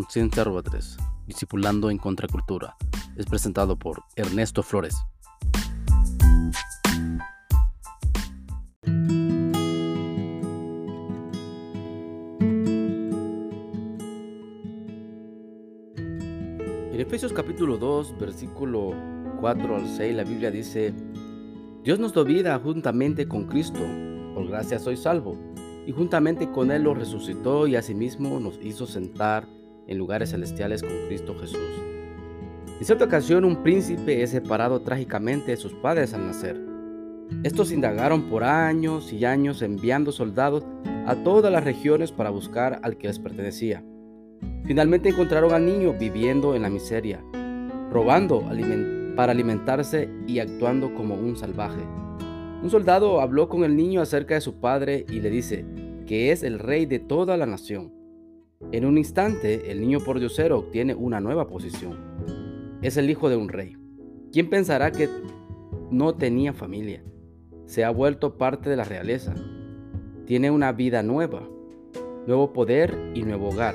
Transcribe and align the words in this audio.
Conciencia 0.00 0.44
3, 0.44 0.96
Discipulando 1.26 1.90
en 1.90 1.98
Contracultura. 1.98 2.74
Es 3.16 3.26
presentado 3.26 3.78
por 3.78 4.02
Ernesto 4.16 4.62
Flores. 4.62 4.96
En 16.92 16.98
Efesios 16.98 17.34
capítulo 17.34 17.76
2, 17.76 18.18
versículo 18.18 18.94
4 19.38 19.76
al 19.76 19.86
6, 19.86 20.16
la 20.16 20.24
Biblia 20.24 20.50
dice, 20.50 20.94
Dios 21.84 21.98
nos 21.98 22.14
dio 22.14 22.24
vida 22.24 22.58
juntamente 22.58 23.28
con 23.28 23.44
Cristo, 23.44 23.80
por 24.32 24.48
gracia 24.48 24.78
soy 24.78 24.96
salvo 24.96 25.36
y 25.86 25.92
juntamente 25.92 26.50
con 26.50 26.70
Él 26.70 26.84
lo 26.84 26.94
resucitó 26.94 27.66
y 27.66 27.76
asimismo 27.76 28.40
nos 28.40 28.58
hizo 28.62 28.86
sentar 28.86 29.59
en 29.90 29.98
lugares 29.98 30.30
celestiales 30.30 30.82
con 30.82 30.92
Cristo 31.08 31.36
Jesús. 31.38 31.60
En 32.78 32.86
cierta 32.86 33.04
ocasión 33.04 33.44
un 33.44 33.62
príncipe 33.62 34.22
es 34.22 34.30
separado 34.30 34.80
trágicamente 34.80 35.50
de 35.50 35.58
sus 35.58 35.74
padres 35.74 36.14
al 36.14 36.26
nacer. 36.26 36.58
Estos 37.42 37.72
indagaron 37.72 38.30
por 38.30 38.42
años 38.42 39.12
y 39.12 39.26
años 39.26 39.60
enviando 39.60 40.12
soldados 40.12 40.64
a 41.06 41.14
todas 41.16 41.52
las 41.52 41.62
regiones 41.62 42.10
para 42.10 42.30
buscar 42.30 42.80
al 42.82 42.96
que 42.96 43.08
les 43.08 43.18
pertenecía. 43.18 43.84
Finalmente 44.64 45.10
encontraron 45.10 45.52
al 45.52 45.66
niño 45.66 45.92
viviendo 45.92 46.54
en 46.54 46.62
la 46.62 46.70
miseria, 46.70 47.22
robando 47.90 48.42
para 49.14 49.32
alimentarse 49.32 50.08
y 50.26 50.38
actuando 50.38 50.94
como 50.94 51.14
un 51.14 51.36
salvaje. 51.36 51.82
Un 52.62 52.70
soldado 52.70 53.20
habló 53.20 53.48
con 53.48 53.64
el 53.64 53.76
niño 53.76 54.00
acerca 54.00 54.34
de 54.34 54.40
su 54.40 54.60
padre 54.60 55.04
y 55.08 55.20
le 55.20 55.30
dice 55.30 55.64
que 56.06 56.32
es 56.32 56.42
el 56.42 56.58
rey 56.58 56.86
de 56.86 56.98
toda 56.98 57.36
la 57.36 57.46
nación. 57.46 57.99
En 58.72 58.84
un 58.84 58.98
instante, 58.98 59.70
el 59.70 59.80
niño 59.80 60.00
pordiosero 60.00 60.58
obtiene 60.58 60.94
una 60.94 61.20
nueva 61.20 61.48
posición. 61.48 61.98
Es 62.82 62.96
el 62.96 63.10
hijo 63.10 63.28
de 63.28 63.36
un 63.36 63.48
rey. 63.48 63.76
¿Quién 64.32 64.48
pensará 64.48 64.92
que 64.92 65.08
no 65.90 66.14
tenía 66.14 66.52
familia? 66.52 67.02
Se 67.66 67.84
ha 67.84 67.90
vuelto 67.90 68.38
parte 68.38 68.70
de 68.70 68.76
la 68.76 68.84
realeza. 68.84 69.34
Tiene 70.26 70.50
una 70.50 70.72
vida 70.72 71.02
nueva, 71.02 71.48
nuevo 72.26 72.52
poder 72.52 73.12
y 73.14 73.22
nuevo 73.22 73.48
hogar. 73.48 73.74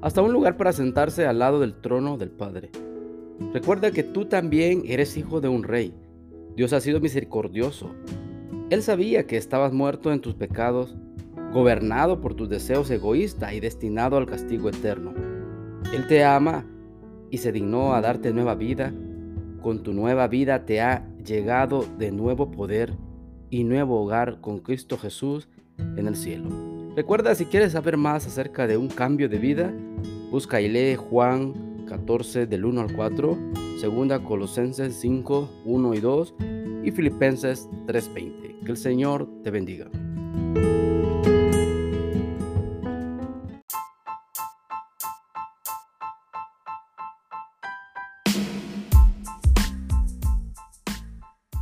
Hasta 0.00 0.22
un 0.22 0.32
lugar 0.32 0.56
para 0.56 0.72
sentarse 0.72 1.26
al 1.26 1.40
lado 1.40 1.60
del 1.60 1.80
trono 1.80 2.16
del 2.16 2.30
Padre. 2.30 2.70
Recuerda 3.52 3.90
que 3.90 4.04
tú 4.04 4.24
también 4.24 4.82
eres 4.86 5.16
hijo 5.16 5.40
de 5.40 5.48
un 5.48 5.64
rey 5.64 5.94
Dios 6.58 6.72
ha 6.72 6.80
sido 6.80 6.98
misericordioso. 6.98 7.94
Él 8.68 8.82
sabía 8.82 9.28
que 9.28 9.36
estabas 9.36 9.72
muerto 9.72 10.12
en 10.12 10.20
tus 10.20 10.34
pecados, 10.34 10.96
gobernado 11.52 12.20
por 12.20 12.34
tus 12.34 12.48
deseos 12.48 12.90
egoístas 12.90 13.52
y 13.52 13.60
destinado 13.60 14.16
al 14.16 14.26
castigo 14.26 14.68
eterno. 14.68 15.14
Él 15.94 16.06
te 16.06 16.24
ama 16.24 16.66
y 17.30 17.38
se 17.38 17.52
dignó 17.52 17.94
a 17.94 18.00
darte 18.00 18.32
nueva 18.32 18.54
vida. 18.54 18.92
Con 19.62 19.82
tu 19.82 19.92
nueva 19.92 20.28
vida 20.28 20.64
te 20.64 20.80
ha 20.80 21.06
llegado 21.24 21.84
de 21.98 22.12
nuevo 22.12 22.50
poder 22.50 22.94
y 23.50 23.64
nuevo 23.64 24.02
hogar 24.02 24.40
con 24.40 24.60
Cristo 24.60 24.98
Jesús 24.98 25.48
en 25.96 26.06
el 26.06 26.16
cielo. 26.16 26.48
Recuerda, 26.96 27.34
si 27.34 27.46
quieres 27.46 27.72
saber 27.72 27.96
más 27.96 28.26
acerca 28.26 28.66
de 28.66 28.76
un 28.76 28.88
cambio 28.88 29.28
de 29.28 29.38
vida, 29.38 29.72
busca 30.30 30.60
y 30.60 30.68
lee 30.68 30.96
Juan 30.96 31.84
14 31.86 32.46
del 32.46 32.64
1 32.64 32.80
al 32.82 32.92
4, 32.92 33.38
segunda 33.78 34.22
Colosenses 34.22 34.94
5, 34.96 35.62
1 35.64 35.94
y 35.94 36.00
2 36.00 36.34
y 36.84 36.90
Filipenses 36.90 37.68
3:20. 37.86 38.64
Que 38.64 38.70
el 38.72 38.76
Señor 38.76 39.28
te 39.42 39.50
bendiga. 39.50 39.88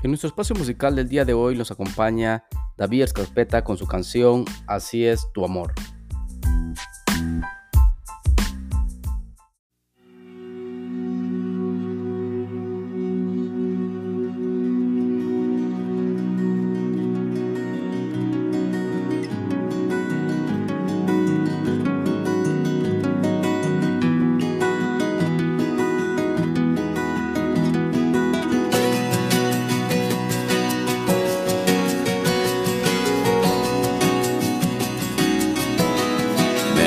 En 0.02 0.10
nuestro 0.10 0.28
espacio 0.28 0.54
musical 0.54 0.94
del 0.94 1.08
día 1.08 1.24
de 1.24 1.32
hoy 1.32 1.56
nos 1.56 1.70
acompaña 1.70 2.44
David 2.76 3.02
Escarpeta 3.02 3.64
con 3.64 3.76
su 3.76 3.86
canción 3.86 4.44
Así 4.66 5.04
es 5.04 5.26
tu 5.32 5.44
amor. 5.44 5.72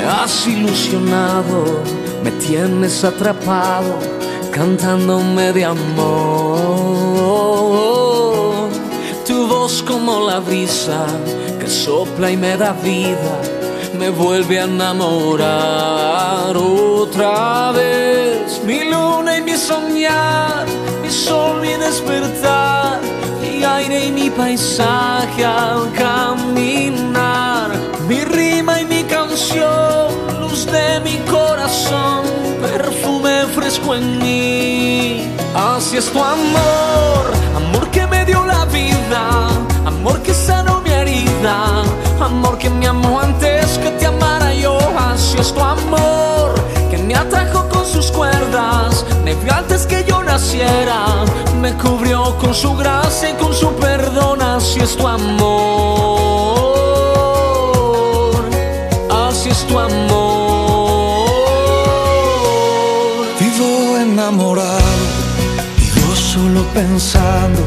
Has 0.09 0.47
ilusionado, 0.47 1.83
me 2.23 2.31
tienes 2.31 3.03
atrapado, 3.03 3.99
cantándome 4.51 5.53
de 5.53 5.65
amor. 5.65 5.89
Tu 9.25 9.47
voz 9.47 9.83
como 9.83 10.27
la 10.27 10.39
brisa 10.39 11.05
que 11.59 11.67
sopla 11.67 12.31
y 12.31 12.37
me 12.37 12.57
da 12.57 12.73
vida, 12.73 13.39
me 13.99 14.09
vuelve 14.09 14.59
a 14.59 14.63
enamorar 14.63 16.57
otra 16.57 17.71
vez. 17.71 18.59
Mi 18.65 18.89
luna 18.89 19.37
y 19.37 19.41
mi 19.43 19.55
soñar, 19.55 20.65
mi 21.03 21.11
sol, 21.11 21.61
mi 21.61 21.73
despertar, 21.75 22.99
mi 23.41 23.63
aire 23.63 24.07
y 24.07 24.11
mi 24.11 24.31
paisaje 24.31 25.45
al 25.45 25.91
caminar, 25.93 26.38
Así 35.89 35.97
es 35.97 36.11
tu 36.11 36.23
amor, 36.23 37.33
amor 37.55 37.89
que 37.89 38.05
me 38.05 38.23
dio 38.23 38.45
la 38.45 38.65
vida, 38.65 39.49
amor 39.87 40.21
que 40.21 40.35
sanó 40.35 40.81
mi 40.81 40.91
herida, 40.91 41.81
amor 42.21 42.59
que 42.59 42.69
me 42.69 42.85
amó 42.85 43.19
antes 43.19 43.79
que 43.79 43.89
te 43.97 44.05
amara 44.05 44.53
yo. 44.53 44.77
Así 44.95 45.37
es 45.39 45.51
tu 45.51 45.59
amor, 45.59 46.53
que 46.91 46.99
me 46.99 47.15
atrajo 47.15 47.67
con 47.69 47.83
sus 47.87 48.11
cuerdas, 48.11 49.03
me 49.25 49.33
vio 49.33 49.51
antes 49.51 49.87
que 49.87 50.05
yo 50.07 50.21
naciera, 50.23 51.25
me 51.59 51.73
cubrió 51.73 52.37
con 52.37 52.53
su 52.53 52.75
gracia 52.75 53.31
y 53.31 53.33
con 53.33 53.51
su 53.51 53.73
perdón. 53.77 54.43
Así 54.43 54.79
es 54.81 54.95
tu 54.95 55.07
amor, 55.07 55.39
así 59.09 59.49
es 59.49 59.65
tu 59.65 59.79
amor. 59.79 60.29
enamorado, 64.29 64.79
vivo 64.79 65.18
solo 66.39 66.63
pensando, 66.73 67.61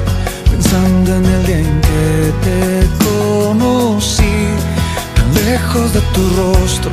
pensando 0.51 1.17
en 1.17 1.25
el 1.27 1.47
día 1.47 1.59
en 1.59 1.81
que 1.89 2.33
te 2.45 2.61
conocí, 3.05 4.37
tan 5.15 5.29
lejos 5.45 5.93
de 5.93 6.01
tu 6.15 6.23
rostro, 6.41 6.91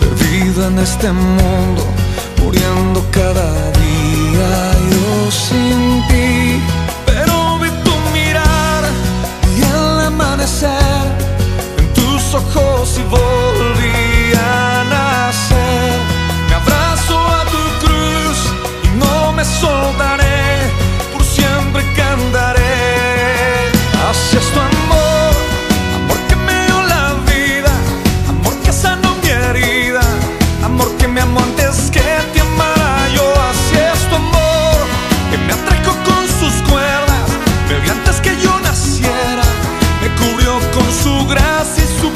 perdido 0.00 0.66
en 0.66 0.78
este 0.80 1.12
mundo, 1.12 1.82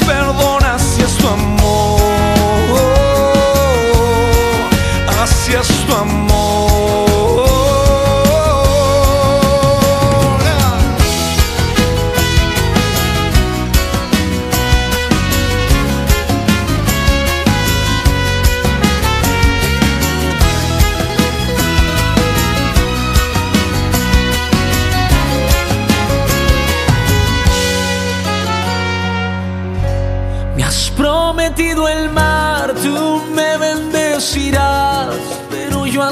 fell 0.04 0.25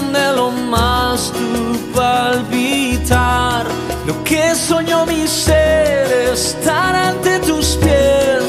lo 0.02 0.50
más 0.50 1.32
tu 1.32 1.92
palpitar. 1.94 3.66
Lo 4.06 4.22
que 4.24 4.54
soñó 4.54 5.06
mi 5.06 5.26
ser 5.26 6.30
estar 6.32 6.94
ante 6.94 7.38
tus 7.40 7.76
pies, 7.76 8.42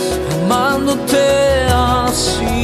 amándote 0.44 1.68
así. 1.70 2.56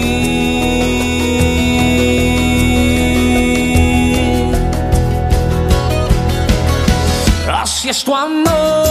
Así 7.47 7.89
es 7.89 8.03
tu 8.03 8.15
amor 8.15 8.90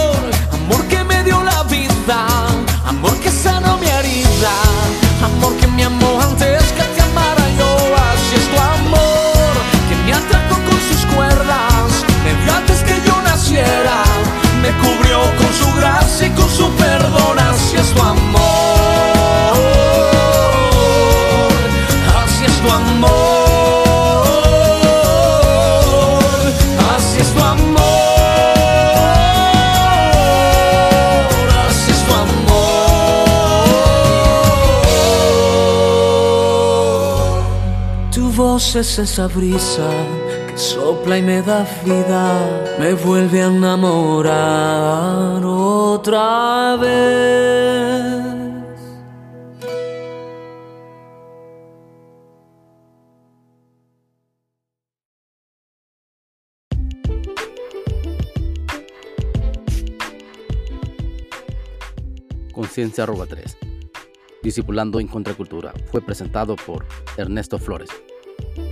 voz 38.41 38.75
es 38.75 38.99
esa 38.99 39.27
brisa 39.29 39.91
que 40.49 40.57
sopla 40.57 41.19
y 41.19 41.23
me 41.23 41.43
da 41.43 41.67
vida, 41.85 42.77
me 42.79 42.95
vuelve 42.95 43.43
a 43.43 43.49
enamorar 43.49 45.45
otra 45.45 46.77
vez. 46.77 47.61
Conciencia 62.55 63.05
arroba 63.05 63.27
3. 63.27 63.59
Discipulando 64.43 64.99
en 64.99 65.09
Contracultura. 65.09 65.75
Fue 65.91 66.01
presentado 66.01 66.57
por 66.57 66.87
Ernesto 67.19 67.59
Flores. 67.59 67.91
Mm-hmm. 68.41 68.70